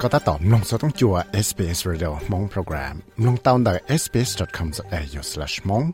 [0.00, 1.14] ก็ตัดต่อมลงสต้องจัว
[1.46, 2.94] SBS Radio มงโปรแกรม
[3.26, 5.86] ลงตาวน์ได้ sbs.com.au/mong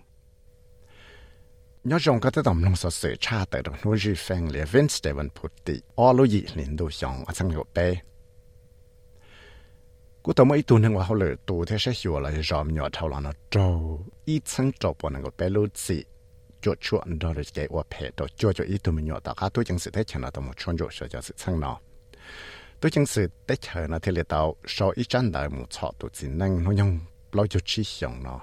[1.91, 7.79] ย้อนจงก็ตัดต่อมลงสสื่อชาติดนู้จีแฟงเลวินสเตวันพุตติออลุยลินดูยองอันสังหเป
[10.25, 13.57] กูตัวไม่ตัวหนึ่งว่าเขาเลยตัวที่ใช้หัวเลยจอมหยอดเท่านั้นโจ
[14.29, 15.99] อีชั้งจบปนก็เปลุสิ
[16.65, 21.77] จดชวนดอลเกว่าเพจตัวจดจอีตัวมันหยอดแต่ข้าตัวจังสิได้ชนะตัวมันชวนจดเสียจะสิชั้งเนาะ
[22.80, 25.92] tôi chẳng sự tết chờ nó thì liệt tàu sau ít chân đời một chọ
[26.00, 27.00] tụ chỉ năng nó nhung
[27.32, 28.40] lo cho chi xong nó.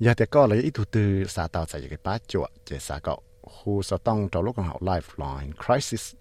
[0.00, 2.98] Giờ thì có lấy ít thủ tư xã tàu sẽ cái bát chuột chế xã
[2.98, 3.22] cậu.
[3.42, 6.14] Khu sở tông trong lúc học lifeline crisis.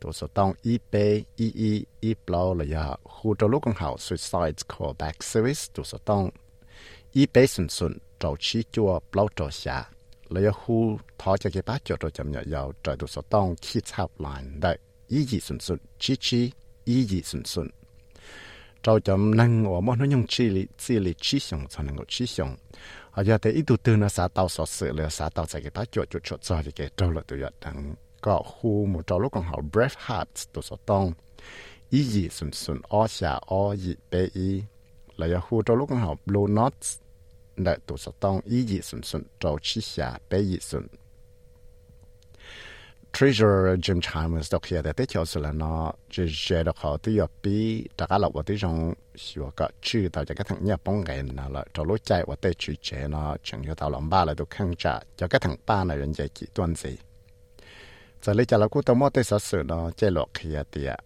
[0.00, 0.72] Tổ sở tông e
[1.36, 5.60] EE E blow là giờ khu trong lúc học suicide callback service.
[5.74, 6.30] Tổ sở tông
[7.12, 9.84] IP sơn sơn trong chi chua blow trong xả
[10.34, 17.70] 你要呼他这个把脚都怎么要再度说当起草难的，意义顺顺，起起意义顺顺。
[18.82, 22.56] 就怎能我们能用智力智力去想才能够去想，
[23.12, 31.14] 而且第一度对那啥到所事了啥到这个把脚就出在这个走了都要等，个呼木走路刚好 breath heart 都说当
[31.90, 34.66] 意义顺顺，二下二一百一，
[35.16, 36.94] 来要呼走路刚好 blue knots。
[37.56, 39.22] đại tổ sở tông ý dị xuân xuân
[39.62, 40.86] chi xà bế dị xuân.
[43.12, 45.52] Treasurer Jim Chalmers đọc hiểu tại chỗ sự là
[46.10, 48.94] chỉ dễ được họ tự bị đã cả lọc vào tự dùng
[49.34, 52.52] hiểu cả chữ tạo thằng nhà bóng ngày nào là trâu lối chạy và tự
[52.58, 55.84] chữ chế nó chẳng hiểu tạo lòng ba là được trả cho cái thằng ba
[55.84, 56.96] này 人家 chỉ tuân gì.
[58.22, 60.96] Giờ lấy cho là cú tao mua tới sở sự nó chế lọc kia tiệt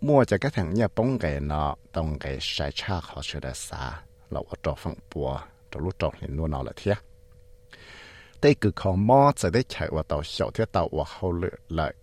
[0.00, 3.52] mua cho cái thằng nhà bóng ngày nó tông ngày sai cha họ sự đã
[3.54, 5.40] xa lọc vào trâu phẳng bùa
[5.70, 6.94] trâu lúc trâu lên nô nào là thế
[8.42, 11.48] đây cứ khó mò sẽ để chạy vào tàu sầu thế tàu và hậu lửa
[11.68, 11.94] lại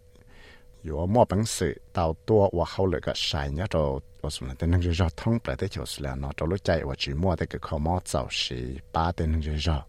[0.84, 4.50] dù mò bằng sự tàu tua và hậu lửa cái sai nhá trâu ở xuống
[4.50, 7.14] là năng rửa thông lại để chiều xuống là nó trâu lúc chạy và chỉ
[7.14, 9.84] mò để cứ khó mò tàu sĩ ba tên năng rửa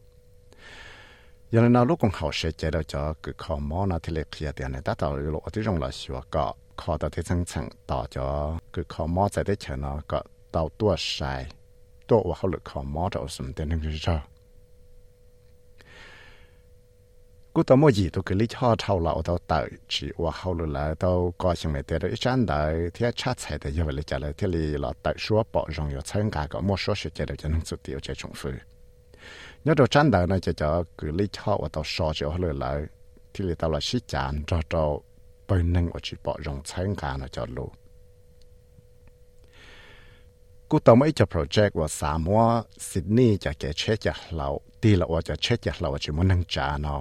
[1.50, 4.12] giờ này nào lúc còn hậu sẽ chạy đâu cho cứ khó mò nó thì
[4.12, 7.22] lấy kia tiền này ta tàu lộ thì rong là sửa cọ khó tàu thì
[7.22, 10.22] chẳng chẳng tàu cho cứ khó mò sẽ để chạy nó cọ
[10.52, 11.46] tàu tua sai
[12.08, 14.16] ตัวว่าเขาหลุดขอมอจะสมเต็นึงจะชอ
[17.54, 19.58] กูตัวมื่อยีตัวก็ลิชอเท่าเราตัวเตอ
[19.92, 22.60] จีว่าเขาหลุดแล้วตัวก็ยังไม่เตอร์อีจันได้
[22.94, 28.56] ที่ชาติใส่แต่ยังไม่เลยจะเลยที่ลีเราเตอชัวปอรองอยู่เชิงกาก็มั่วชัวเสียใจเลยจะนั่งสุดเดียวจะชงฟื้น
[29.66, 32.76] ยอดจันได้นะจะจะก็ลิชอว่าตัวชอจะเขาหลุดแล้ว
[33.32, 34.82] ที่ลีตัวเราชิจานจะจะ
[35.46, 37.68] ไปนั่งว่าจีปอรองเชิงกาเนาะจะรู้
[40.72, 42.46] กูต้องไม่จะโปรเจกต์ว่าสามว่า
[42.88, 44.48] ซิดนีย์จะเกเช็จะเรา
[44.82, 47.00] ตีละว่าจะเช็จะเราจะมันนังจาเนาะ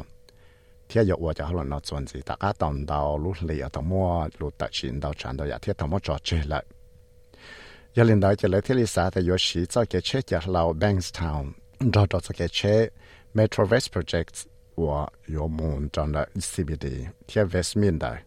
[0.87, 4.07] เที่ยวว่าจะเราเนาะส่วนสิตากาตอนดาวรู้เลยต้องมัว
[4.39, 6.63] รู้ตัดสินดาวฉันดาวอยากเที่ยต้อมัวจอดเจเลย
[7.95, 11.51] ยาลินดาวจะเลยที่ลิซาแต่ยชีจะเกเช็จะเราแบงส์ทาวน์
[11.93, 12.75] ดาวจะเกเช็
[13.33, 14.41] เมโทรเวสโปรเจกต์
[14.81, 14.99] ว่า
[15.31, 16.85] โยมูนจอนละ CBD
[17.25, 18.26] เที่ยเวสมินได้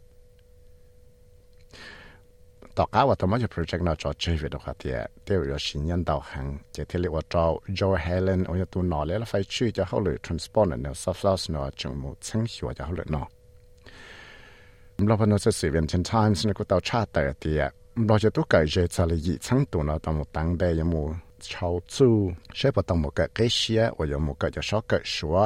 [2.83, 7.45] ต่อก้าวตัวมันจะโปรเจกต์น่าจอดเชื่อวิดค่ะเดียเดียวสิญญาณดาวหังจะที่เรียกว่าจอ
[7.77, 13.27] โจเฮเลนโอ้ยตัวนอเลยแล้วไฟชื่อจะเขาเลย transport เนี่ย soft loss เนาะจงมูชั้งหัวจะเขาเลยเนาะ
[15.07, 17.09] เราพนจะสื่อเป็น ten times เนี่ยก็ตัวชาติ
[17.41, 17.63] เดีย
[18.07, 21.03] เราจะตัวเกิดจะจะเลยยี่ชั้งตัวเนาะตัวมูตั้งได้ยังมู
[21.51, 22.09] ชาวจู
[22.57, 25.39] ใช่ปะตัวมูเกิดเกษียว่ายังมูเกิดจะชอบเกิดชัว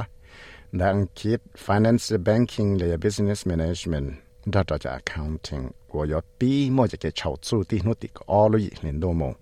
[0.80, 4.08] ดังคิด finance banking เลย business management
[4.46, 9.34] 那大家，accounting，我要比莫一个筹资的额度高了亿很多么？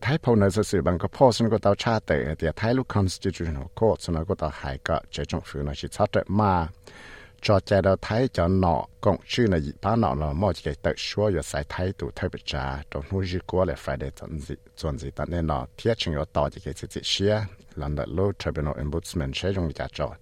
[0.00, 4.52] 泰国那个士兵跟炮声跟打仗的，那个泰国 constitution code，咱们国家
[5.10, 6.68] 这种法律是抄的嘛？
[7.40, 8.60] 再加上泰国讲，
[9.28, 17.46] 咱们一般讲了，莫一个特殊，有些态度特别差，中午一过来发的，真是真是的，那哪贴出有到这个这些，
[17.76, 20.12] 让得路这边的人民使用一下着。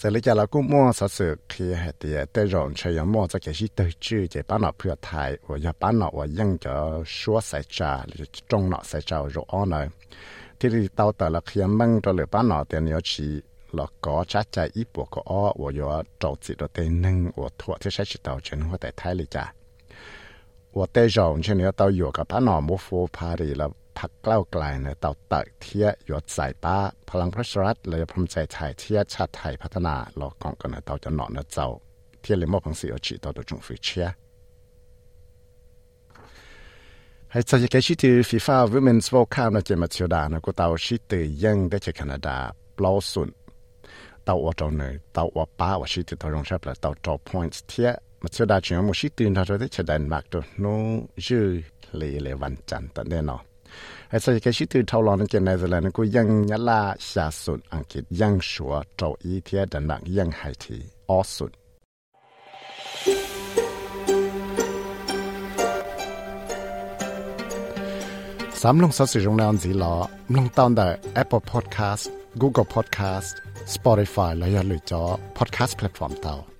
[0.00, 6.74] จะเลยจะเราก็มั่วสัสือคือเหตุแต่รอนเชยมั่วจะเกี่ยวกับจื้อจะป้านอเพื่อไทยว่าจะป้านอว่ายังจะ
[7.16, 9.86] ชัวใส่จ่าหรือจงหนอใส่จ่ารู้อ้อเนย
[10.58, 13.28] ที่เราเต่าแต่ละเคียมั่งจะเหลือป้านอเตียนยชี
[13.74, 15.88] เราก็ชัดใจอีปวกก็อ้อว่าจะ
[16.22, 19.44] จดจิตเราเต็นหนึ่งว่าทั่วที่ใช้จิตเต่าเชนหัวแต่ไทยเลยจ้ะ
[20.76, 26.76] ว่าแต่รอนเชนเนี่ยเต่าอยู่กับป้านอมุฟูพารีแล้ว พักเกล้าไกลเนี่ยเต่าเตักเทียยศสายป้า
[27.10, 31.66] พลังพระชรัฐเลยพรมใจไทยเทียชาติไทยพัฒนาหลอกกองกันเต่าจะหนอนเจ้า
[32.20, 34.06] เทียเลยมอบพังสีอจีต่อตัวจงฟิเชีย
[37.30, 41.12] ให้จะยังคิดถึงฟีฟ่าวิมเมนส์วอลคาวนะเจมาเชียวดานะกูเต่าชิต
[41.42, 42.36] ยังได้จากแคนาดา
[42.76, 43.28] ปลอสุน
[44.24, 50.42] เต่าว่าจอเนยเต่าว่าป้าว่าชิตตัวรงชับเลยเต่าจอ points เทียม mà chưa đã chuyện một sĩ tuyên thôi rồi thế đàn mạc rồi
[50.56, 50.70] nó
[51.16, 51.60] dư
[51.92, 53.24] lì lì văn chẳng tận đây nó hay sao cái sĩ tuyên thâu lòng cái
[53.24, 53.55] này là nó cũng ยั
[54.10, 60.78] ไอ้สิ่งที่ชื่อเท่าลอนนั่นเจนในสแลนกูยังยะลาชาสุนอังกฤษยังชัวเจอีเทียดันักยังไฮที
[61.10, 61.52] ออสุน
[68.60, 69.94] สามลงสสิรงนานสีหลอ
[70.34, 70.88] ลงตอนได้
[71.22, 72.04] Apple Podcast
[72.40, 73.30] Google Podcast
[73.92, 74.92] ร์ติฟายและยังหรือจ
[75.42, 76.55] อดแคสต์แพลตฟอร์มเตา